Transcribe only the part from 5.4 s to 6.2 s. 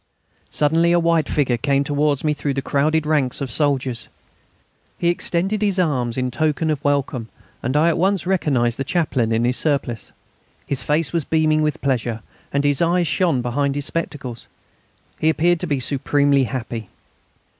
his arms